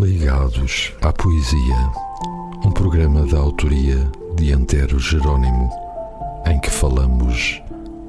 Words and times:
Ligados 0.00 0.92
à 1.02 1.12
Poesia, 1.12 1.92
um 2.64 2.70
programa 2.70 3.26
da 3.26 3.38
autoria 3.38 4.08
de 4.36 4.52
Antero 4.52 4.96
Jerónimo, 5.00 5.68
em 6.46 6.60
que 6.60 6.70
falamos 6.70 7.60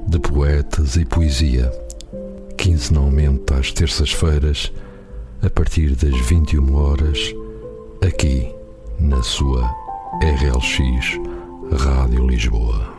de 0.06 0.20
poetas 0.20 0.94
e 0.94 1.04
poesia, 1.04 1.68
quinzenalmente 2.56 3.52
às 3.52 3.72
terças-feiras, 3.72 4.72
a 5.42 5.50
partir 5.50 5.96
das 5.96 6.16
21 6.28 6.76
horas, 6.76 7.34
aqui 8.06 8.48
na 9.00 9.20
sua 9.24 9.68
RLX 10.22 11.18
Rádio 11.76 12.24
Lisboa. 12.24 12.94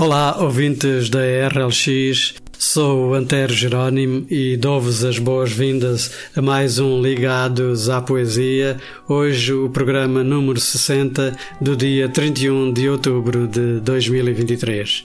Olá, 0.00 0.42
ouvintes 0.42 1.08
da 1.08 1.20
RLX. 1.20 2.43
Sou 2.58 3.14
Antero 3.14 3.52
Jerónimo 3.52 4.26
e 4.30 4.56
dou-vos 4.56 5.04
as 5.04 5.18
boas-vindas 5.18 6.10
a 6.34 6.40
mais 6.40 6.78
um 6.78 7.02
Ligados 7.02 7.88
à 7.88 8.00
Poesia. 8.00 8.78
Hoje, 9.08 9.52
o 9.52 9.68
programa 9.68 10.22
número 10.22 10.60
60 10.60 11.36
do 11.60 11.76
dia 11.76 12.08
31 12.08 12.72
de 12.72 12.88
outubro 12.88 13.48
de 13.48 13.80
2023. 13.80 15.04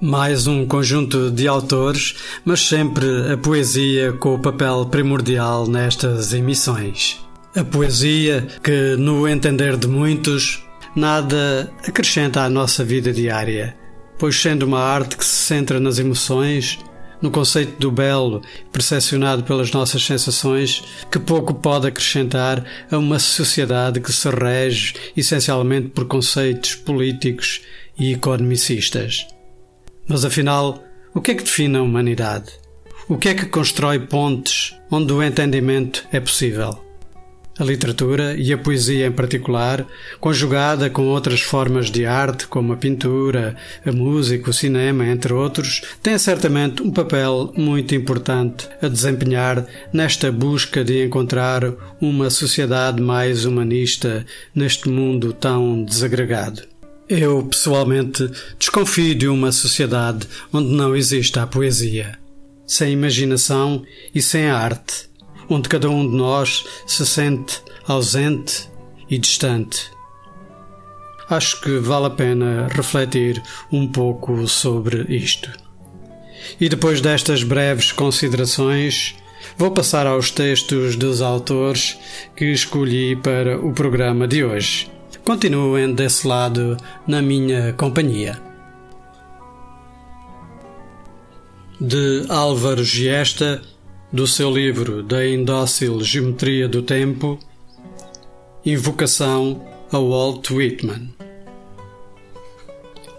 Mais 0.00 0.46
um 0.46 0.66
conjunto 0.66 1.30
de 1.30 1.46
autores, 1.46 2.16
mas 2.44 2.60
sempre 2.60 3.06
a 3.32 3.36
poesia 3.36 4.12
com 4.12 4.34
o 4.34 4.38
papel 4.38 4.86
primordial 4.86 5.66
nestas 5.66 6.32
emissões. 6.32 7.20
A 7.54 7.64
poesia 7.64 8.46
que, 8.62 8.96
no 8.96 9.26
entender 9.28 9.76
de 9.76 9.86
muitos, 9.86 10.62
nada 10.94 11.70
acrescenta 11.86 12.42
à 12.42 12.50
nossa 12.50 12.84
vida 12.84 13.12
diária, 13.12 13.76
pois 14.18 14.40
sendo 14.40 14.64
uma 14.64 14.80
arte 14.80 15.16
que 15.16 15.24
se 15.24 15.46
centra 15.46 15.80
nas 15.80 15.98
emoções, 15.98 16.78
no 17.20 17.30
conceito 17.30 17.78
do 17.78 17.90
belo, 17.90 18.42
percepcionado 18.72 19.42
pelas 19.42 19.70
nossas 19.72 20.04
sensações, 20.04 20.82
que 21.10 21.18
pouco 21.18 21.54
pode 21.54 21.86
acrescentar 21.86 22.64
a 22.90 22.98
uma 22.98 23.18
sociedade 23.18 24.00
que 24.00 24.12
se 24.12 24.28
rege 24.30 24.94
essencialmente 25.16 25.88
por 25.88 26.06
conceitos 26.06 26.74
políticos 26.74 27.62
e 27.98 28.12
economicistas. 28.12 29.26
Mas 30.08 30.24
afinal, 30.24 30.82
o 31.14 31.20
que 31.20 31.32
é 31.32 31.34
que 31.34 31.44
define 31.44 31.78
a 31.78 31.82
humanidade? 31.82 32.52
O 33.08 33.16
que 33.16 33.28
é 33.28 33.34
que 33.34 33.46
constrói 33.46 34.00
pontes 34.00 34.74
onde 34.90 35.12
o 35.12 35.22
entendimento 35.22 36.06
é 36.12 36.20
possível? 36.20 36.85
A 37.58 37.64
literatura 37.64 38.34
e 38.36 38.52
a 38.52 38.58
poesia 38.58 39.06
em 39.06 39.12
particular, 39.12 39.86
conjugada 40.20 40.90
com 40.90 41.06
outras 41.06 41.40
formas 41.40 41.90
de 41.90 42.04
arte, 42.04 42.46
como 42.46 42.74
a 42.74 42.76
pintura, 42.76 43.56
a 43.84 43.90
música, 43.90 44.50
o 44.50 44.52
cinema, 44.52 45.06
entre 45.06 45.32
outros, 45.32 45.80
têm 46.02 46.18
certamente 46.18 46.82
um 46.82 46.90
papel 46.90 47.54
muito 47.56 47.94
importante 47.94 48.68
a 48.82 48.88
desempenhar 48.88 49.66
nesta 49.90 50.30
busca 50.30 50.84
de 50.84 51.06
encontrar 51.06 51.62
uma 51.98 52.28
sociedade 52.28 53.00
mais 53.00 53.46
humanista 53.46 54.26
neste 54.54 54.90
mundo 54.90 55.32
tão 55.32 55.82
desagregado. 55.82 56.62
Eu, 57.08 57.42
pessoalmente, 57.44 58.30
desconfio 58.58 59.14
de 59.14 59.28
uma 59.28 59.50
sociedade 59.50 60.26
onde 60.52 60.74
não 60.74 60.94
exista 60.94 61.42
a 61.42 61.46
poesia. 61.46 62.18
Sem 62.66 62.92
imaginação 62.92 63.84
e 64.14 64.20
sem 64.20 64.50
arte, 64.50 65.08
onde 65.48 65.68
cada 65.68 65.88
um 65.88 66.08
de 66.08 66.16
nós 66.16 66.64
se 66.86 67.06
sente 67.06 67.62
ausente 67.86 68.68
e 69.08 69.18
distante. 69.18 69.90
Acho 71.28 71.60
que 71.60 71.78
vale 71.78 72.06
a 72.06 72.10
pena 72.10 72.68
refletir 72.70 73.42
um 73.72 73.86
pouco 73.88 74.46
sobre 74.46 75.02
isto. 75.14 75.50
E 76.60 76.68
depois 76.68 77.00
destas 77.00 77.42
breves 77.42 77.90
considerações, 77.90 79.16
vou 79.58 79.72
passar 79.72 80.06
aos 80.06 80.30
textos 80.30 80.94
dos 80.94 81.20
autores 81.20 81.98
que 82.36 82.44
escolhi 82.52 83.16
para 83.16 83.58
o 83.58 83.72
programa 83.72 84.28
de 84.28 84.44
hoje. 84.44 84.90
Continuem 85.24 85.92
desse 85.92 86.26
lado 86.26 86.76
na 87.06 87.20
minha 87.20 87.72
companhia. 87.72 88.40
De 91.80 92.24
Álvaro 92.28 92.84
Giesta 92.84 93.60
do 94.12 94.26
seu 94.26 94.50
livro 94.50 95.02
Da 95.02 95.26
Indócil 95.26 96.02
Geometria 96.02 96.68
do 96.68 96.82
Tempo, 96.82 97.38
Invocação 98.64 99.64
a 99.92 99.98
Walt 99.98 100.50
Whitman. 100.50 101.10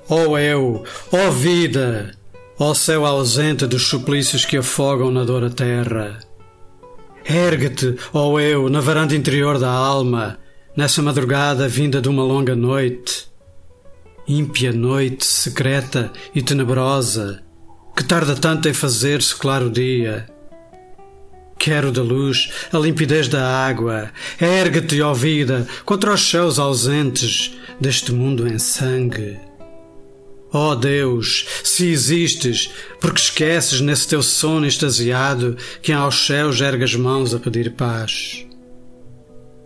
Ó 0.09 0.28
oh 0.28 0.38
eu, 0.38 0.84
ó 1.12 1.28
oh 1.28 1.31
vida, 1.31 2.18
ó 2.58 2.72
oh 2.72 2.75
céu 2.75 3.06
ausente 3.06 3.68
dos 3.68 3.84
suplícios 3.88 4.46
que 4.46 4.58
afogam 4.58 5.12
na 5.12 5.25
dor 5.25 5.44
a 5.44 5.50
terra. 5.50 6.20
Ergue-te, 7.25 7.98
ó 8.14 8.40
eu, 8.40 8.69
na 8.69 8.80
varanda 8.80 9.16
interior 9.16 9.59
da 9.59 9.69
alma, 9.69 10.40
nessa 10.75 11.02
madrugada 11.02 11.68
vinda 11.68 12.02
de 12.02 12.08
uma 12.08 12.24
longa 12.24 12.56
noite. 12.56 13.28
Ímpia 14.25 14.72
noite, 14.72 15.25
secreta 15.25 16.12
e 16.34 16.42
tenebrosa, 16.42 17.44
que 17.96 18.04
tarda 18.04 18.36
tanto 18.36 18.69
em 18.69 18.74
fazer-se 18.74 19.36
claro 19.36 19.69
dia 19.69 20.37
Quero 21.57 21.91
da 21.91 22.01
luz 22.01 22.50
a 22.72 22.78
limpidez 22.78 23.28
da 23.28 23.45
água. 23.45 24.12
Ergue-te, 24.40 25.01
ó 25.01 25.13
vida, 25.13 25.68
contra 25.85 26.13
os 26.13 26.29
céus 26.29 26.59
ausentes 26.59 27.57
deste 27.79 28.12
mundo 28.12 28.47
em 28.47 28.59
sangue. 28.59 29.38
Ó 30.51 30.75
Deus, 30.75 31.45
se 31.63 31.88
existes, 31.88 32.69
porque 33.01 33.19
esqueces 33.19 33.81
nesse 33.81 34.07
teu 34.07 34.23
sono 34.23 34.66
extasiado 34.66 35.57
que 35.81 35.91
aos 35.91 36.25
céus 36.25 36.62
ergue 36.62 36.85
as 36.85 36.95
mãos 36.95 37.34
a 37.34 37.40
pedir 37.40 37.72
paz. 37.72 38.45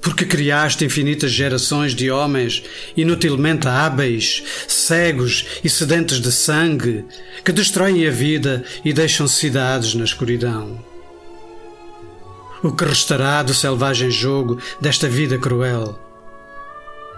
Porque 0.02 0.25
criaste 0.25 0.84
infinitas 0.84 1.31
gerações 1.31 1.94
de 1.94 2.09
homens 2.09 2.63
inutilmente 2.97 3.68
hábeis, 3.68 4.41
cegos 4.68 5.46
e 5.63 5.69
sedentes 5.69 6.19
de 6.19 6.31
sangue, 6.31 7.06
que 7.46 7.52
destroem 7.52 8.08
a 8.08 8.09
vida 8.09 8.63
e 8.84 8.91
deixam 8.91 9.28
cidades 9.28 9.94
na 9.94 10.03
escuridão 10.03 10.91
o 12.63 12.72
que 12.72 12.85
restará 12.85 13.44
do 13.44 13.53
selvagem 13.53 14.11
jogo 14.11 14.59
desta 14.79 15.07
vida 15.07 15.38
cruel? 15.38 15.99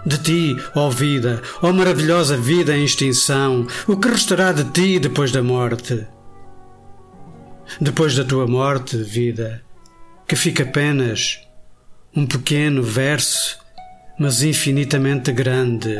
De 0.06 0.18
ti, 0.18 0.56
ó 0.74 0.90
vida, 0.90 1.42
ó 1.62 1.72
maravilhosa 1.72 2.36
vida 2.36 2.76
em 2.76 2.84
extinção, 2.84 3.66
o 3.86 3.96
que 3.96 4.08
restará 4.08 4.52
de 4.52 4.64
ti 4.64 4.98
depois 4.98 5.32
da 5.32 5.42
morte? 5.42 6.06
Depois 7.80 8.14
da 8.14 8.24
tua 8.24 8.46
morte, 8.46 8.96
vida, 8.98 9.62
que 10.28 10.36
fica 10.36 10.62
apenas 10.62 11.40
um 12.14 12.26
pequeno 12.26 12.82
verso, 12.82 13.58
mas 14.18 14.42
infinitamente 14.42 15.32
grande, 15.32 15.96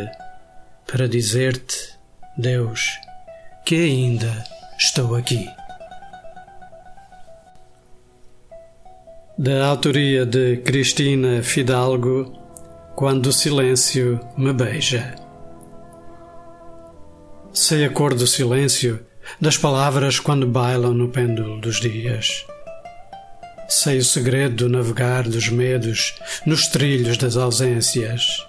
para 0.86 1.08
dizer-te, 1.08 1.94
Deus, 2.36 2.86
que 3.64 3.74
ainda 3.76 4.44
estou 4.78 5.14
aqui. 5.14 5.48
Da 9.36 9.66
autoria 9.66 10.24
de 10.24 10.58
Cristina 10.58 11.42
Fidalgo, 11.42 12.32
Quando 12.94 13.26
o 13.26 13.32
Silêncio 13.32 14.20
Me 14.38 14.52
Beija. 14.52 15.16
Sei 17.52 17.84
a 17.84 17.90
cor 17.90 18.14
do 18.14 18.28
silêncio, 18.28 19.04
das 19.40 19.56
palavras 19.56 20.20
quando 20.20 20.46
bailam 20.46 20.94
no 20.94 21.08
pêndulo 21.08 21.60
dos 21.60 21.80
dias. 21.80 22.46
Sei 23.68 23.98
o 23.98 24.04
segredo 24.04 24.54
do 24.54 24.68
navegar 24.68 25.24
dos 25.24 25.48
medos 25.48 26.14
nos 26.46 26.68
trilhos 26.68 27.18
das 27.18 27.36
ausências. 27.36 28.46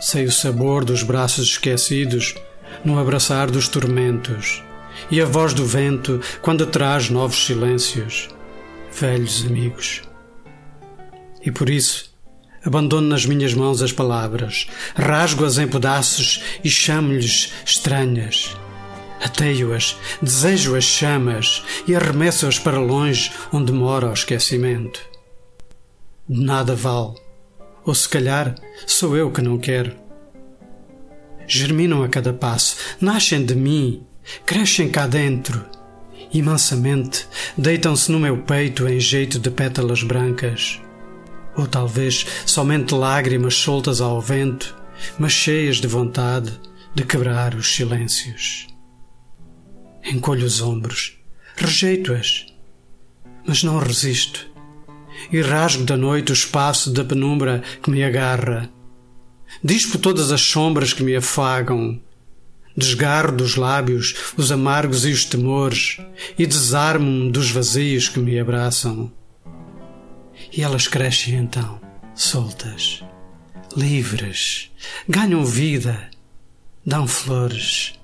Sei 0.00 0.24
o 0.24 0.32
sabor 0.32 0.82
dos 0.82 1.02
braços 1.02 1.48
esquecidos 1.48 2.34
no 2.82 2.98
abraçar 2.98 3.50
dos 3.50 3.68
tormentos 3.68 4.62
e 5.10 5.20
a 5.20 5.26
voz 5.26 5.52
do 5.52 5.66
vento 5.66 6.22
quando 6.40 6.64
traz 6.64 7.10
novos 7.10 7.44
silêncios 7.44 8.33
velhos 8.94 9.44
amigos. 9.44 10.02
E 11.44 11.50
por 11.50 11.68
isso, 11.68 12.12
abandono 12.64 13.08
nas 13.08 13.26
minhas 13.26 13.52
mãos 13.52 13.82
as 13.82 13.92
palavras, 13.92 14.66
rasgo-as 14.94 15.58
em 15.58 15.66
pedaços 15.66 16.42
e 16.62 16.70
chamo-lhes 16.70 17.52
estranhas. 17.64 18.56
Ateio-as, 19.22 19.96
desejo 20.22 20.76
as 20.76 20.84
chamas 20.84 21.62
e 21.86 21.94
arremesso-as 21.94 22.58
para 22.58 22.78
longe 22.78 23.32
onde 23.52 23.72
mora 23.72 24.10
o 24.10 24.12
esquecimento. 24.12 25.00
De 26.28 26.42
nada 26.42 26.74
vale, 26.74 27.14
ou 27.84 27.94
se 27.94 28.08
calhar 28.08 28.54
sou 28.86 29.16
eu 29.16 29.30
que 29.30 29.42
não 29.42 29.58
quero. 29.58 29.92
Germinam 31.46 32.02
a 32.02 32.08
cada 32.08 32.32
passo, 32.32 32.76
nascem 33.00 33.44
de 33.44 33.54
mim, 33.54 34.06
crescem 34.46 34.88
cá 34.88 35.06
dentro 35.06 35.73
e 36.34 36.42
mansamente 36.42 37.28
deitam-se 37.56 38.10
no 38.10 38.18
meu 38.18 38.36
peito 38.38 38.88
em 38.88 38.98
jeito 38.98 39.38
de 39.38 39.50
pétalas 39.50 40.02
brancas. 40.02 40.80
Ou 41.56 41.68
talvez 41.68 42.26
somente 42.44 42.92
lágrimas 42.92 43.54
soltas 43.54 44.00
ao 44.00 44.20
vento, 44.20 44.76
mas 45.16 45.32
cheias 45.32 45.76
de 45.76 45.86
vontade 45.86 46.52
de 46.92 47.04
quebrar 47.04 47.54
os 47.54 47.72
silêncios. 47.72 48.66
Encolho 50.04 50.44
os 50.44 50.60
ombros, 50.60 51.16
rejeito-as, 51.54 52.46
mas 53.46 53.62
não 53.62 53.78
resisto. 53.78 54.52
e 55.30 55.40
rasgo 55.40 55.84
da 55.84 55.96
noite 55.96 56.32
o 56.32 56.34
espaço 56.34 56.90
da 56.92 57.04
penumbra 57.04 57.62
que 57.80 57.90
me 57.90 58.02
agarra. 58.02 58.68
Dispo 59.62 59.98
todas 59.98 60.32
as 60.32 60.40
sombras 60.40 60.92
que 60.92 61.04
me 61.04 61.14
afagam. 61.14 62.00
Desgarro 62.76 63.36
dos 63.36 63.54
lábios 63.54 64.32
os 64.36 64.50
amargos 64.50 65.06
e 65.06 65.10
os 65.10 65.24
temores 65.24 65.98
e 66.38 66.46
desarmo-me 66.46 67.30
dos 67.30 67.50
vazios 67.50 68.08
que 68.08 68.18
me 68.18 68.38
abraçam. 68.38 69.12
E 70.52 70.62
elas 70.62 70.88
crescem 70.88 71.34
então, 71.34 71.80
soltas, 72.14 73.04
livres, 73.76 74.70
ganham 75.08 75.44
vida, 75.44 76.10
dão 76.84 77.06
flores. 77.06 77.94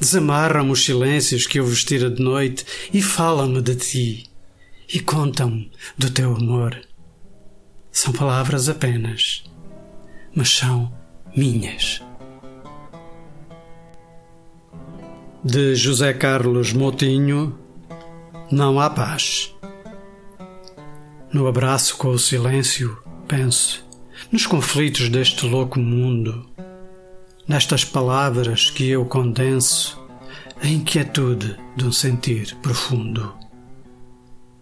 Desamarram 0.00 0.70
os 0.70 0.84
silêncios 0.84 1.46
que 1.46 1.60
eu 1.60 1.66
vestira 1.66 2.10
de 2.10 2.22
noite 2.22 2.64
e 2.92 3.00
falam-me 3.00 3.62
de 3.62 3.76
ti 3.76 4.30
e 4.92 5.00
contam-me 5.00 5.70
do 5.96 6.10
teu 6.10 6.34
amor. 6.34 6.78
São 7.90 8.12
palavras 8.12 8.68
apenas, 8.68 9.44
mas 10.34 10.50
são 10.50 10.92
minhas. 11.34 12.02
De 15.48 15.76
José 15.76 16.12
Carlos 16.12 16.72
Motinho, 16.72 17.56
Não 18.50 18.80
há 18.80 18.90
paz. 18.90 19.54
No 21.32 21.46
abraço 21.46 21.96
com 21.96 22.08
o 22.08 22.18
silêncio, 22.18 22.98
penso, 23.28 23.86
nos 24.32 24.44
conflitos 24.44 25.08
deste 25.08 25.46
louco 25.46 25.78
mundo, 25.78 26.50
nestas 27.46 27.84
palavras 27.84 28.70
que 28.70 28.88
eu 28.88 29.04
condenso, 29.04 30.04
a 30.60 30.66
inquietude 30.66 31.56
de 31.76 31.84
um 31.84 31.92
sentir 31.92 32.56
profundo. 32.56 33.32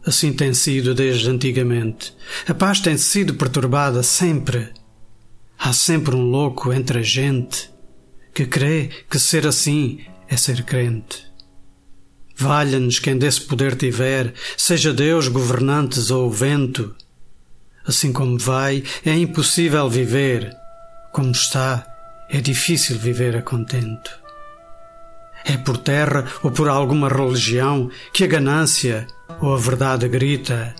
Assim 0.04 0.34
tem 0.34 0.52
sido 0.52 0.94
desde 0.94 1.30
antigamente. 1.30 2.14
A 2.46 2.52
paz 2.52 2.78
tem 2.78 2.98
sido 2.98 3.32
perturbada 3.36 4.02
sempre. 4.02 4.68
Há 5.58 5.72
sempre 5.72 6.14
um 6.14 6.24
louco 6.24 6.74
entre 6.74 6.98
a 6.98 7.02
gente 7.02 7.72
que 8.34 8.44
crê 8.44 8.90
que 9.08 9.18
ser 9.18 9.46
assim 9.46 10.12
é 10.34 10.36
ser 10.36 10.64
crente. 10.64 11.24
Valha-nos 12.36 12.98
quem 12.98 13.16
desse 13.16 13.42
poder 13.42 13.76
tiver, 13.76 14.34
seja 14.56 14.92
Deus, 14.92 15.28
governantes 15.28 16.10
ou 16.10 16.28
vento. 16.28 16.94
Assim 17.86 18.12
como 18.12 18.36
vai, 18.36 18.82
é 19.06 19.12
impossível 19.16 19.88
viver. 19.88 20.52
Como 21.12 21.30
está, 21.30 21.86
é 22.28 22.40
difícil 22.40 22.98
viver 22.98 23.36
a 23.36 23.42
contento. 23.42 24.10
É 25.44 25.56
por 25.56 25.76
terra 25.76 26.24
ou 26.42 26.50
por 26.50 26.68
alguma 26.68 27.08
religião 27.08 27.88
que 28.12 28.24
a 28.24 28.26
ganância 28.26 29.06
ou 29.40 29.54
a 29.54 29.58
verdade 29.58 30.08
grita. 30.08 30.74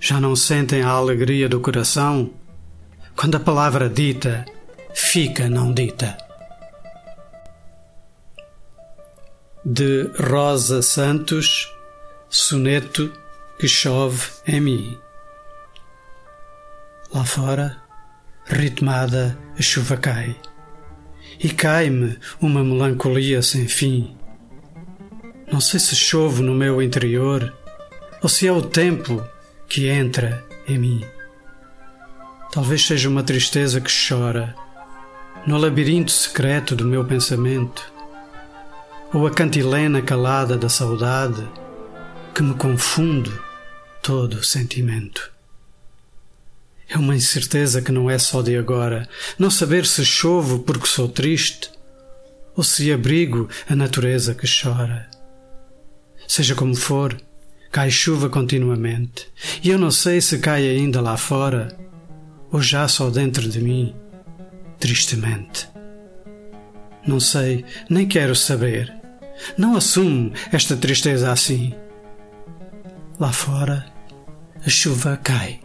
Já 0.00 0.18
não 0.18 0.34
sentem 0.34 0.82
a 0.82 0.88
alegria 0.88 1.50
do 1.50 1.60
coração? 1.60 2.30
Quando 3.14 3.34
a 3.34 3.40
palavra 3.40 3.90
dita 3.90 4.46
fica 4.94 5.50
não 5.50 5.74
dita. 5.74 6.23
De 9.64 10.10
Rosa 10.18 10.82
Santos, 10.82 11.72
soneto 12.28 13.10
que 13.58 13.66
chove 13.66 14.28
em 14.46 14.60
mim. 14.60 14.98
Lá 17.14 17.24
fora, 17.24 17.76
ritmada, 18.44 19.38
a 19.58 19.62
chuva 19.62 19.96
cai 19.96 20.36
e 21.42 21.48
cai-me 21.48 22.18
uma 22.42 22.62
melancolia 22.62 23.40
sem 23.40 23.66
fim. 23.66 24.14
Não 25.50 25.62
sei 25.62 25.80
se 25.80 25.96
chove 25.96 26.42
no 26.42 26.54
meu 26.54 26.82
interior 26.82 27.50
ou 28.22 28.28
se 28.28 28.46
é 28.46 28.52
o 28.52 28.60
tempo 28.60 29.26
que 29.66 29.88
entra 29.88 30.44
em 30.68 30.78
mim. 30.78 31.04
Talvez 32.52 32.84
seja 32.84 33.08
uma 33.08 33.22
tristeza 33.22 33.80
que 33.80 33.90
chora 33.90 34.54
no 35.46 35.56
labirinto 35.56 36.10
secreto 36.10 36.76
do 36.76 36.84
meu 36.84 37.04
pensamento, 37.04 37.93
ou 39.14 39.28
a 39.28 39.30
cantilena 39.30 40.02
calada 40.02 40.58
da 40.58 40.68
saudade 40.68 41.48
que 42.34 42.42
me 42.42 42.52
confunde 42.54 43.30
todo 44.02 44.34
o 44.34 44.44
sentimento. 44.44 45.32
É 46.88 46.98
uma 46.98 47.14
incerteza 47.14 47.80
que 47.80 47.92
não 47.92 48.10
é 48.10 48.18
só 48.18 48.42
de 48.42 48.56
agora, 48.56 49.08
não 49.38 49.52
saber 49.52 49.86
se 49.86 50.04
chovo 50.04 50.58
porque 50.64 50.88
sou 50.88 51.08
triste 51.08 51.70
ou 52.56 52.64
se 52.64 52.92
abrigo 52.92 53.48
a 53.70 53.76
natureza 53.76 54.34
que 54.34 54.48
chora. 54.48 55.08
Seja 56.26 56.56
como 56.56 56.74
for, 56.74 57.16
cai 57.70 57.92
chuva 57.92 58.28
continuamente 58.28 59.28
e 59.62 59.70
eu 59.70 59.78
não 59.78 59.92
sei 59.92 60.20
se 60.20 60.38
cai 60.40 60.68
ainda 60.68 61.00
lá 61.00 61.16
fora 61.16 61.68
ou 62.50 62.60
já 62.60 62.88
só 62.88 63.08
dentro 63.10 63.48
de 63.48 63.60
mim, 63.60 63.94
tristemente. 64.80 65.68
Não 67.06 67.20
sei, 67.20 67.64
nem 67.88 68.08
quero 68.08 68.34
saber. 68.34 69.03
Não 69.56 69.76
assumo 69.76 70.32
esta 70.52 70.76
tristeza 70.76 71.30
assim. 71.30 71.74
Lá 73.18 73.32
fora, 73.32 73.86
a 74.64 74.68
chuva 74.68 75.16
cai. 75.16 75.64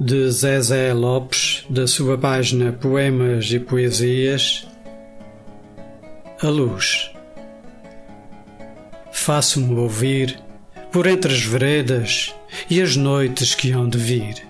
de 0.00 0.30
Zezé 0.30 0.92
Lopes, 0.92 1.64
da 1.68 1.86
sua 1.86 2.16
página 2.16 2.72
Poemas 2.72 3.50
e 3.50 3.58
Poesias, 3.58 4.66
A 6.40 6.48
Luz. 6.48 7.10
Faço-me 9.10 9.74
ouvir 9.74 10.40
por 10.92 11.06
entre 11.08 11.32
as 11.32 11.42
veredas 11.42 12.32
e 12.70 12.80
as 12.80 12.94
noites 12.94 13.56
que 13.56 13.72
hão 13.72 13.88
de 13.88 13.98
vir. 13.98 14.46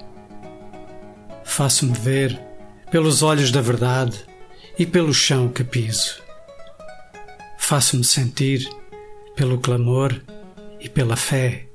Faço-me 1.44 1.96
ver 1.98 2.38
pelos 2.90 3.22
olhos 3.22 3.50
da 3.50 3.62
verdade 3.62 4.27
e 4.78 4.86
pelo 4.86 5.12
chão 5.12 5.48
que 5.48 5.64
piso. 5.64 6.22
Faço-me 7.58 8.04
sentir 8.04 8.68
pelo 9.34 9.58
clamor 9.58 10.20
e 10.80 10.88
pela 10.88 11.16
fé 11.16 11.68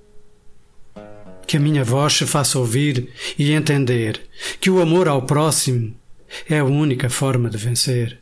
que 1.45 1.57
a 1.57 1.59
minha 1.59 1.83
voz 1.83 2.13
se 2.13 2.25
faça 2.25 2.57
ouvir 2.57 3.09
e 3.38 3.51
entender 3.51 4.21
que 4.59 4.69
o 4.69 4.81
amor 4.81 5.07
ao 5.07 5.21
próximo 5.21 5.95
é 6.50 6.59
a 6.59 6.65
única 6.65 7.09
forma 7.09 7.50
de 7.50 7.57
vencer. 7.57 8.19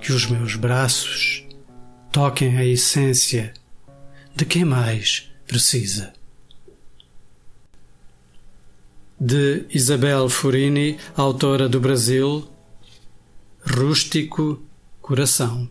Que 0.00 0.12
os 0.12 0.26
meus 0.26 0.56
braços 0.56 1.44
toquem 2.12 2.56
a 2.56 2.64
essência 2.64 3.52
de 4.34 4.44
quem 4.44 4.64
mais 4.64 5.30
precisa. 5.46 6.12
De 9.20 9.66
Isabel 9.68 10.28
Furini, 10.28 10.96
autora 11.16 11.68
do 11.68 11.80
Brasil, 11.80 12.48
Rústico 13.70 14.62
Coração. 15.00 15.68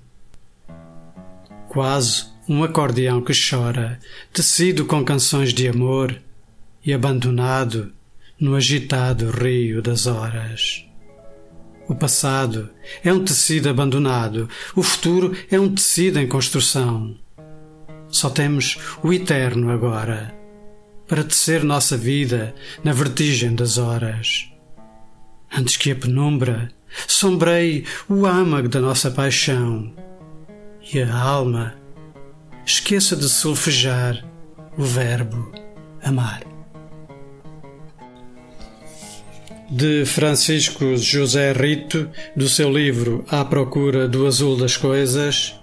Quase 1.68 2.27
um 2.48 2.63
acordeão 2.63 3.22
que 3.22 3.34
chora, 3.34 4.00
tecido 4.32 4.86
com 4.86 5.04
canções 5.04 5.51
de 5.51 5.68
amor 5.68 6.22
e 6.86 6.94
abandonado 6.94 7.92
no 8.39 8.56
agitado 8.56 9.32
rio 9.32 9.82
das 9.82 10.06
horas. 10.06 10.86
O 11.88 11.96
passado 11.96 12.70
é 13.04 13.12
um 13.12 13.25
tecido 13.25 13.68
abandonado, 13.68 14.48
o 14.75 14.84
futuro 14.84 15.36
é 15.50 15.60
um 15.60 15.74
tecido 15.74 16.20
em 16.20 16.27
construção. 16.27 17.18
Só 18.10 18.30
temos 18.30 18.77
o 19.04 19.12
eterno 19.12 19.72
agora, 19.72 20.34
para 21.08 21.24
tecer 21.24 21.63
nossa 21.63 21.98
vida 21.98 22.54
na 22.84 22.94
vertigem 22.94 23.56
das 23.56 23.80
horas. 23.80 24.50
Antes 25.51 25.77
que 25.77 25.92
a 25.92 25.96
penumbra 25.96 26.77
sombreie 27.08 27.86
o 28.10 28.25
âmago 28.25 28.67
da 28.67 28.79
nossa 28.79 29.12
paixão 29.12 29.94
e 30.94 31.01
a 31.01 31.15
alma 31.15 31.75
esqueça 32.65 33.15
de 33.15 33.27
solfejar 33.29 34.24
o 34.77 34.84
verbo 34.84 35.51
amar. 36.03 36.44
De 39.70 40.06
Francisco 40.06 40.96
José 40.96 41.51
Rito, 41.51 42.10
do 42.36 42.48
seu 42.48 42.72
livro 42.72 43.25
À 43.29 43.44
Procura 43.44 44.08
do 44.08 44.25
Azul 44.25 44.56
das 44.58 44.77
Coisas, 44.77 45.60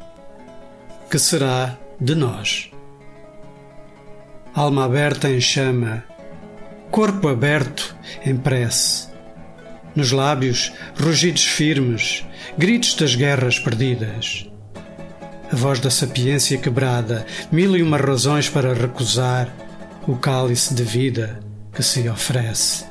que 1.10 1.18
será 1.18 1.78
de 2.00 2.14
nós. 2.14 2.70
Alma 4.54 4.84
aberta 4.84 5.30
em 5.30 5.40
chama, 5.40 6.04
corpo 6.90 7.28
aberto 7.28 7.96
em 8.24 8.36
prece, 8.36 9.08
nos 9.94 10.12
lábios 10.12 10.72
rugidos 10.96 11.44
firmes, 11.44 12.24
gritos 12.58 12.94
das 12.94 13.14
guerras 13.14 13.58
perdidas 13.58 14.46
a 15.54 15.56
voz 15.56 15.78
da 15.78 15.88
sapiência 15.88 16.58
quebrada, 16.58 17.24
mil 17.52 17.76
e 17.76 17.82
uma 17.82 17.96
razões 17.96 18.48
para 18.48 18.74
recusar 18.74 19.54
o 20.04 20.16
cálice 20.16 20.74
de 20.74 20.82
vida 20.82 21.38
que 21.72 21.80
se 21.80 22.08
oferece. 22.08 22.84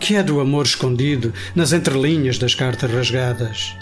Que 0.00 0.16
é 0.16 0.24
do 0.24 0.40
amor 0.40 0.66
escondido 0.66 1.32
nas 1.54 1.72
entrelinhas 1.72 2.36
das 2.36 2.54
cartas 2.54 2.90
rasgadas? 2.90 3.76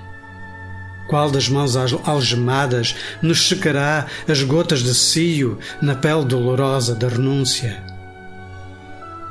Qual 1.08 1.30
das 1.30 1.48
mãos 1.48 1.74
algemadas 1.74 2.94
nos 3.22 3.48
secará 3.48 4.06
as 4.28 4.42
gotas 4.42 4.82
de 4.82 4.94
cio 4.94 5.58
na 5.80 5.94
pele 5.94 6.26
dolorosa 6.26 6.94
da 6.94 7.08
renúncia? 7.08 7.82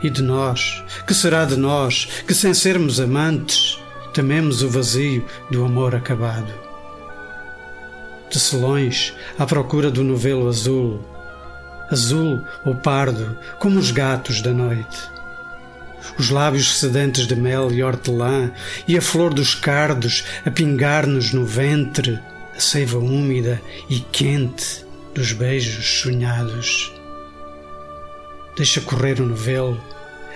E 0.02 0.10
de 0.10 0.22
nós, 0.22 0.84
que 1.06 1.14
será 1.14 1.46
de 1.46 1.56
nós, 1.56 2.08
que 2.28 2.34
sem 2.34 2.54
sermos 2.54 3.00
amantes, 3.00 3.80
tememos 4.14 4.62
o 4.62 4.70
vazio 4.70 5.26
do 5.50 5.66
amor 5.66 5.96
acabado? 5.96 6.54
Tecelões 8.30 9.14
à 9.40 9.46
procura 9.46 9.90
do 9.90 10.04
novelo 10.04 10.48
azul, 10.48 11.04
azul 11.90 12.42
ou 12.66 12.76
pardo, 12.76 13.38
como 13.60 13.80
os 13.80 13.92
gatos 13.92 14.42
da 14.42 14.52
noite 14.52 15.18
os 16.18 16.30
lábios 16.30 16.78
sedentes 16.78 17.28
de 17.28 17.36
mel 17.36 17.72
e 17.72 17.84
hortelã, 17.84 18.52
e 18.88 18.98
a 18.98 19.02
flor 19.02 19.34
dos 19.34 19.56
cardos 19.56 20.24
a 20.46 20.52
pingar-nos 20.52 21.34
no 21.34 21.46
ventre, 21.46 22.20
a 22.56 22.60
seiva 22.60 22.98
úmida 22.98 23.62
e 23.90 24.00
quente 24.00 24.86
dos 25.14 25.32
beijos 25.32 26.02
sonhados. 26.02 26.97
Deixa 28.58 28.82
correr 28.82 29.22
o 29.22 29.26
novelo 29.26 29.82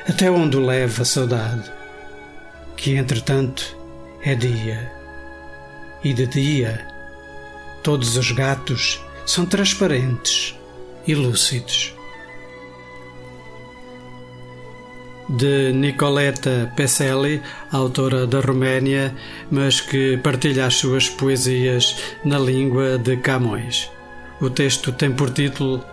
até 0.07 0.29
onde 0.31 0.55
o 0.55 0.65
leva 0.65 1.01
a 1.01 1.05
saudade, 1.05 1.71
que 2.77 2.95
entretanto 2.95 3.75
é 4.23 4.35
dia, 4.35 4.91
e 6.03 6.13
de 6.13 6.27
dia 6.27 6.87
todos 7.83 8.15
os 8.15 8.31
gatos 8.31 9.03
são 9.25 9.45
transparentes 9.45 10.55
e 11.07 11.15
lúcidos. 11.15 11.95
de 15.37 15.71
Nicoleta 15.71 16.71
Peselli, 16.75 17.41
autora 17.71 18.27
da 18.27 18.41
Roménia, 18.41 19.15
mas 19.49 19.79
que 19.79 20.17
partilha 20.17 20.65
as 20.65 20.75
suas 20.75 21.07
poesias 21.09 21.95
na 22.25 22.37
língua 22.37 22.97
de 22.97 23.15
Camões. 23.17 23.89
O 24.41 24.49
texto 24.49 24.91
tem 24.91 25.11
por 25.11 25.31
título 25.31 25.83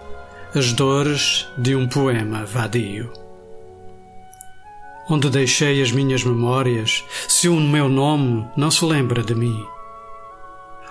As 0.54 0.72
Dores 0.72 1.46
de 1.58 1.74
um 1.76 1.86
Poema 1.86 2.44
Vadio. 2.46 3.12
Onde 5.08 5.28
deixei 5.28 5.82
as 5.82 5.92
minhas 5.92 6.24
memórias, 6.24 7.04
se 7.28 7.48
o 7.48 7.60
meu 7.60 7.88
nome 7.88 8.48
não 8.56 8.70
se 8.70 8.84
lembra 8.84 9.22
de 9.22 9.34
mim? 9.34 9.62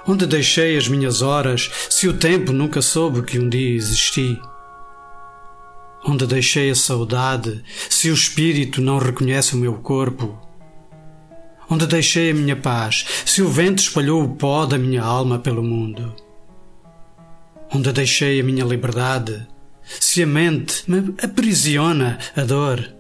Onde 0.08 0.28
deixei 0.28 0.78
as 0.78 0.88
minhas 0.88 1.22
horas, 1.22 1.72
se 1.90 2.08
o 2.08 2.14
tempo 2.14 2.52
nunca 2.52 2.82
soube 2.82 3.24
que 3.24 3.40
um 3.40 3.50
dia 3.50 3.76
existi? 3.76 4.40
onde 6.08 6.26
deixei 6.26 6.70
a 6.70 6.76
saudade, 6.76 7.62
se 7.90 8.10
o 8.10 8.14
espírito 8.14 8.80
não 8.80 8.98
reconhece 8.98 9.56
o 9.56 9.58
meu 9.58 9.74
corpo? 9.74 10.40
Onde 11.70 11.86
deixei 11.86 12.32
a 12.32 12.34
minha 12.34 12.56
paz, 12.56 13.06
se 13.26 13.42
o 13.42 13.50
vento 13.50 13.80
espalhou 13.80 14.24
o 14.24 14.36
pó 14.36 14.66
da 14.66 14.78
minha 14.78 15.04
alma 15.04 15.38
pelo 15.38 15.62
mundo? 15.62 16.27
Onde 17.74 17.92
deixei 17.92 18.40
a 18.40 18.44
minha 18.44 18.64
liberdade, 18.64 19.48
se 19.84 20.24
a 20.24 20.28
mente 20.28 20.84
me 20.90 21.16
aprisiona 21.22 22.18
a 22.36 22.44
dor? 22.44 22.94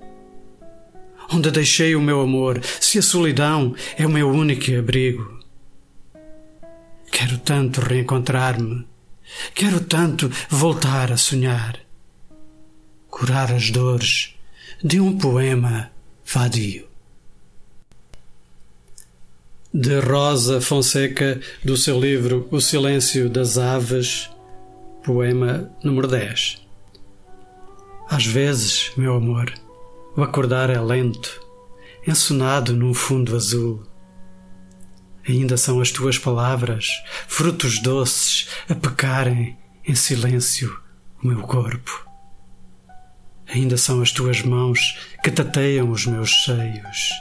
Onde 1.31 1.51
deixei 1.51 1.95
o 1.95 2.01
meu 2.01 2.21
amor, 2.21 2.61
se 2.79 2.99
a 2.99 3.01
solidão 3.01 3.75
é 3.97 4.05
o 4.05 4.09
meu 4.09 4.29
único 4.29 4.71
abrigo? 4.77 5.39
Quero 7.11 7.37
tanto 7.39 7.81
reencontrar-me, 7.81 8.87
quero 9.53 9.79
tanto 9.81 10.31
voltar 10.49 11.11
a 11.11 11.17
sonhar 11.17 11.87
curar 13.17 13.51
as 13.51 13.71
dores 13.71 14.35
de 14.83 14.99
um 14.99 15.17
poema 15.17 15.89
vadio. 16.23 16.85
De 19.73 19.99
Rosa 19.99 20.61
Fonseca, 20.61 21.41
do 21.63 21.75
seu 21.75 21.99
livro 21.99 22.47
O 22.51 22.61
Silêncio 22.61 23.27
das 23.27 23.57
Aves, 23.57 24.29
poema 25.07 25.71
número 25.81 26.05
10. 26.05 26.67
Às 28.09 28.25
vezes, 28.25 28.91
meu 28.97 29.15
amor, 29.15 29.53
o 30.17 30.21
acordar 30.21 30.69
é 30.69 30.77
lento, 30.81 31.39
ensonado 32.05 32.75
num 32.75 32.93
fundo 32.93 33.33
azul. 33.33 33.87
Ainda 35.25 35.55
são 35.55 35.79
as 35.79 35.91
tuas 35.91 36.17
palavras, 36.17 36.89
frutos 37.25 37.81
doces, 37.81 38.49
a 38.67 38.75
pecarem 38.75 39.57
em 39.87 39.95
silêncio 39.95 40.77
o 41.23 41.27
meu 41.27 41.41
corpo. 41.43 42.05
Ainda 43.47 43.77
são 43.77 44.01
as 44.01 44.11
tuas 44.11 44.41
mãos 44.41 44.99
que 45.23 45.31
tateiam 45.31 45.89
os 45.89 46.05
meus 46.05 46.43
seios 46.43 47.11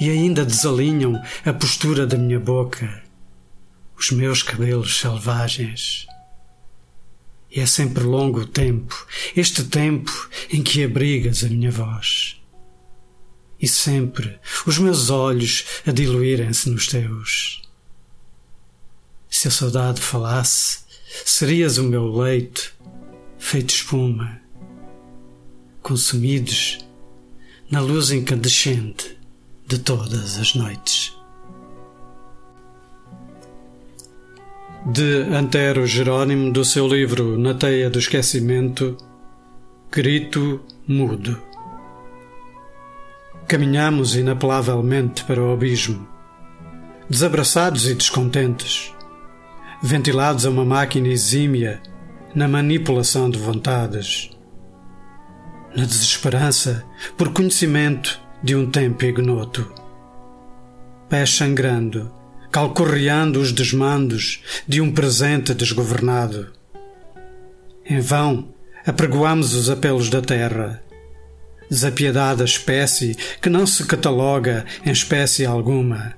e 0.00 0.10
ainda 0.10 0.44
desalinham 0.44 1.22
a 1.46 1.52
postura 1.52 2.04
da 2.04 2.18
minha 2.18 2.40
boca, 2.40 3.00
os 3.96 4.10
meus 4.10 4.42
cabelos 4.42 4.98
selvagens. 4.98 6.08
E 7.54 7.60
é 7.60 7.66
sempre 7.66 8.02
longo 8.02 8.40
o 8.40 8.46
tempo, 8.46 9.06
este 9.36 9.64
tempo 9.64 10.10
em 10.50 10.62
que 10.62 10.82
abrigas 10.82 11.44
a 11.44 11.48
minha 11.48 11.70
voz. 11.70 12.40
E 13.60 13.68
sempre 13.68 14.38
os 14.66 14.78
meus 14.78 15.10
olhos 15.10 15.64
a 15.86 15.92
diluírem-se 15.92 16.70
nos 16.70 16.86
teus. 16.86 17.62
Se 19.28 19.48
a 19.48 19.50
saudade 19.50 20.00
falasse, 20.00 20.78
serias 21.26 21.76
o 21.76 21.84
meu 21.84 22.10
leito, 22.10 22.74
feito 23.38 23.74
espuma 23.74 24.42
consumidos 25.82 26.78
na 27.68 27.80
luz 27.80 28.12
incandescente 28.12 29.18
de 29.66 29.78
todas 29.78 30.38
as 30.38 30.54
noites. 30.54 31.01
De 34.84 35.22
Antero 35.32 35.86
Jerônimo, 35.86 36.52
do 36.52 36.64
seu 36.64 36.88
livro 36.88 37.38
Na 37.38 37.54
Teia 37.54 37.88
do 37.88 37.98
Esquecimento, 37.98 38.96
Grito 39.90 40.60
Mudo. 40.88 41.40
Caminhamos 43.46 44.16
inapelavelmente 44.16 45.24
para 45.24 45.40
o 45.40 45.52
abismo, 45.52 46.08
desabraçados 47.08 47.86
e 47.88 47.94
descontentes, 47.94 48.92
ventilados 49.80 50.44
a 50.46 50.50
uma 50.50 50.64
máquina 50.64 51.08
exímia 51.08 51.80
na 52.34 52.48
manipulação 52.48 53.30
de 53.30 53.38
vontades 53.38 54.30
na 55.74 55.84
desesperança 55.84 56.84
por 57.16 57.32
conhecimento 57.32 58.20
de 58.42 58.54
um 58.54 58.70
tempo 58.70 59.04
ignoto. 59.04 59.72
Pés 61.08 61.30
sangrando, 61.34 62.12
calcorreando 62.52 63.40
os 63.40 63.50
desmandos 63.50 64.42
de 64.68 64.80
um 64.80 64.92
presente 64.92 65.54
desgovernado. 65.54 66.52
Em 67.84 67.98
vão 67.98 68.48
apregoamos 68.86 69.54
os 69.54 69.70
apelos 69.70 70.10
da 70.10 70.20
terra. 70.20 70.82
Desapiedada 71.70 72.44
espécie 72.44 73.16
que 73.40 73.48
não 73.48 73.66
se 73.66 73.86
cataloga 73.86 74.66
em 74.84 74.92
espécie 74.92 75.46
alguma. 75.46 76.14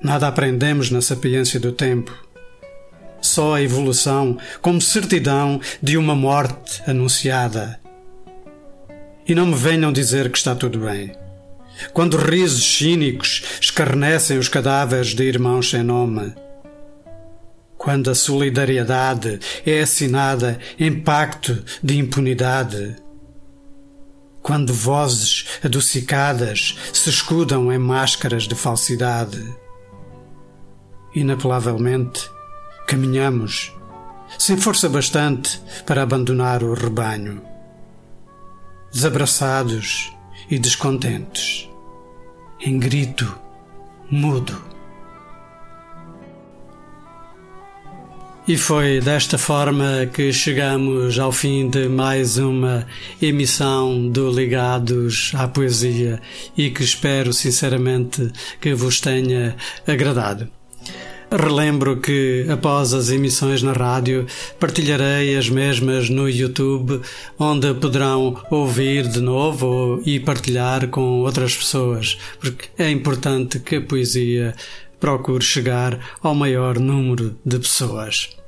Nada 0.00 0.28
aprendemos 0.28 0.90
na 0.90 1.02
sapiência 1.02 1.58
do 1.58 1.72
tempo. 1.72 2.16
Só 3.20 3.56
a 3.56 3.62
evolução 3.62 4.38
como 4.62 4.80
certidão 4.80 5.60
de 5.82 5.98
uma 5.98 6.14
morte 6.14 6.80
anunciada 6.86 7.80
e 9.26 9.34
não 9.34 9.46
me 9.46 9.54
venham 9.54 9.92
dizer 9.92 10.30
que 10.30 10.38
está 10.38 10.54
tudo 10.54 10.80
bem. 10.80 11.19
Quando 11.92 12.16
risos 12.16 12.64
cínicos 12.64 13.42
escarnecem 13.60 14.38
os 14.38 14.48
cadáveres 14.48 15.14
de 15.14 15.24
irmãos 15.24 15.70
sem 15.70 15.82
nome. 15.82 16.34
Quando 17.76 18.10
a 18.10 18.14
solidariedade 18.14 19.40
é 19.64 19.80
assinada 19.80 20.58
em 20.78 21.00
pacto 21.00 21.64
de 21.82 21.98
impunidade. 21.98 22.96
Quando 24.42 24.72
vozes 24.72 25.46
adocicadas 25.64 26.76
se 26.92 27.10
escudam 27.10 27.72
em 27.72 27.78
máscaras 27.78 28.44
de 28.44 28.54
falsidade. 28.54 29.42
Inapelavelmente, 31.14 32.30
caminhamos, 32.86 33.72
sem 34.38 34.56
força 34.56 34.88
bastante 34.88 35.60
para 35.84 36.02
abandonar 36.02 36.62
o 36.62 36.74
rebanho 36.74 37.50
desabraçados 38.92 40.12
e 40.50 40.58
descontentes, 40.58 41.69
em 42.62 42.78
grito 42.78 43.38
mudo. 44.10 44.70
E 48.48 48.56
foi 48.56 49.00
desta 49.00 49.38
forma 49.38 50.10
que 50.12 50.32
chegamos 50.32 51.18
ao 51.18 51.30
fim 51.30 51.70
de 51.70 51.88
mais 51.88 52.36
uma 52.36 52.86
emissão 53.22 54.08
do 54.08 54.30
Ligados 54.30 55.32
à 55.36 55.46
Poesia 55.46 56.20
e 56.56 56.70
que 56.70 56.82
espero 56.82 57.32
sinceramente 57.32 58.32
que 58.60 58.74
vos 58.74 59.00
tenha 59.00 59.54
agradado. 59.86 60.48
Relembro 61.32 61.98
que, 61.98 62.44
após 62.50 62.92
as 62.92 63.08
emissões 63.08 63.62
na 63.62 63.72
rádio, 63.72 64.26
partilharei 64.58 65.36
as 65.36 65.48
mesmas 65.48 66.10
no 66.10 66.28
YouTube, 66.28 67.00
onde 67.38 67.72
poderão 67.74 68.42
ouvir 68.50 69.06
de 69.06 69.20
novo 69.20 70.02
e 70.04 70.18
partilhar 70.18 70.88
com 70.88 71.20
outras 71.20 71.56
pessoas, 71.56 72.18
porque 72.40 72.68
é 72.76 72.90
importante 72.90 73.60
que 73.60 73.76
a 73.76 73.80
poesia 73.80 74.56
procure 74.98 75.44
chegar 75.44 76.00
ao 76.20 76.34
maior 76.34 76.80
número 76.80 77.36
de 77.44 77.58
pessoas. 77.60 78.39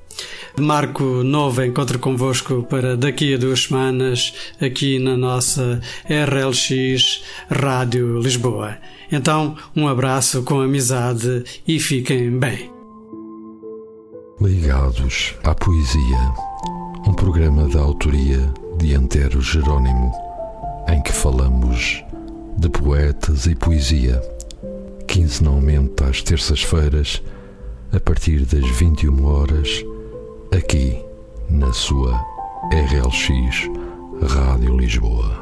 Marco 0.58 1.04
novo 1.04 1.64
encontro 1.64 1.98
convosco 1.98 2.62
para 2.68 2.96
daqui 2.96 3.34
a 3.34 3.38
duas 3.38 3.64
semanas 3.64 4.32
aqui 4.60 4.98
na 4.98 5.16
nossa 5.16 5.80
RLX 6.08 7.22
Rádio 7.50 8.18
Lisboa. 8.20 8.76
Então, 9.10 9.56
um 9.74 9.88
abraço 9.88 10.42
com 10.42 10.60
amizade 10.60 11.44
e 11.66 11.78
fiquem 11.78 12.38
bem. 12.38 12.70
Ligados 14.40 15.34
à 15.44 15.54
Poesia, 15.54 16.34
um 17.06 17.14
programa 17.14 17.68
da 17.68 17.80
autoria 17.80 18.52
de 18.78 18.94
Antero 18.94 19.40
Jerônimo, 19.40 20.12
em 20.88 21.00
que 21.02 21.12
falamos 21.12 22.02
de 22.58 22.68
poetas 22.68 23.46
e 23.46 23.54
poesia, 23.54 24.20
quinzenalmente 25.06 26.02
às 26.04 26.22
terças-feiras, 26.22 27.22
a 27.92 28.00
partir 28.00 28.44
das 28.46 28.66
21 28.78 29.24
horas 29.24 29.84
aqui 30.52 31.02
na 31.48 31.72
sua 31.72 32.20
RLX 32.70 33.70
Rádio 34.22 34.76
Lisboa. 34.76 35.41